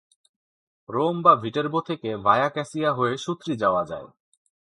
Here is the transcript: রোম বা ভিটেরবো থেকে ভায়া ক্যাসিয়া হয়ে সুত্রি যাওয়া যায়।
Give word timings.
রোম 0.89 1.15
বা 1.21 1.33
ভিটেরবো 1.35 1.79
থেকে 1.81 2.09
ভায়া 2.17 2.49
ক্যাসিয়া 2.49 2.91
হয়ে 2.93 3.15
সুত্রি 3.17 3.53
যাওয়া 3.57 3.83
যায়। 3.85 4.07